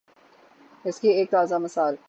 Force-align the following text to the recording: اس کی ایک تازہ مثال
اس 0.85 0.99
کی 0.99 1.09
ایک 1.09 1.31
تازہ 1.31 1.55
مثال 1.55 1.95